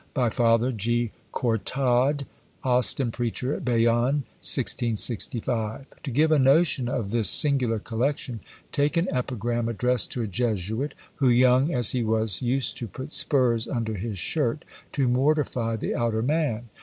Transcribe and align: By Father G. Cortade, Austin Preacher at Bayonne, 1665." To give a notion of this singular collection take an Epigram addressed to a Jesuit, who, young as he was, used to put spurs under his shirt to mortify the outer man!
By 0.15 0.29
Father 0.31 0.71
G. 0.71 1.11
Cortade, 1.31 2.25
Austin 2.63 3.11
Preacher 3.11 3.53
at 3.53 3.63
Bayonne, 3.63 4.23
1665." 4.41 5.85
To 6.01 6.09
give 6.09 6.31
a 6.31 6.39
notion 6.39 6.87
of 6.89 7.11
this 7.11 7.29
singular 7.29 7.77
collection 7.77 8.39
take 8.71 8.97
an 8.97 9.07
Epigram 9.11 9.69
addressed 9.69 10.11
to 10.13 10.23
a 10.23 10.27
Jesuit, 10.27 10.95
who, 11.17 11.29
young 11.29 11.71
as 11.71 11.91
he 11.91 12.01
was, 12.03 12.41
used 12.41 12.79
to 12.79 12.87
put 12.87 13.11
spurs 13.13 13.67
under 13.67 13.93
his 13.93 14.17
shirt 14.17 14.65
to 14.93 15.07
mortify 15.07 15.75
the 15.75 15.93
outer 15.93 16.23
man! 16.23 16.69